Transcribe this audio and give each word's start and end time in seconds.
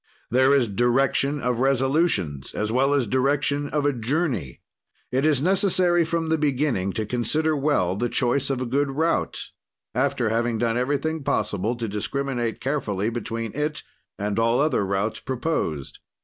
There 0.31 0.51
is 0.55 0.67
direction 0.67 1.39
of 1.39 1.59
resolutions 1.59 2.55
as 2.55 2.71
well 2.71 2.95
as 2.95 3.05
direction 3.05 3.69
of 3.69 3.85
a 3.85 3.93
journey; 3.93 4.59
it 5.11 5.27
is 5.27 5.43
necessary, 5.43 6.03
from 6.03 6.25
the 6.29 6.39
beginning, 6.39 6.91
to 6.93 7.05
consider 7.05 7.55
well 7.55 7.95
the 7.95 8.09
choice 8.09 8.49
of 8.49 8.61
a 8.63 8.65
good 8.65 8.89
route, 8.89 9.51
after 9.93 10.29
having 10.29 10.57
done 10.57 10.75
everything 10.75 11.21
possible 11.23 11.75
to 11.75 11.87
discriminate 11.87 12.59
carefully 12.59 13.11
between 13.11 13.51
it 13.53 13.83
and 14.17 14.39
all 14.39 14.59
other 14.59 14.83
routes 14.83 15.19
proposed. 15.19 15.99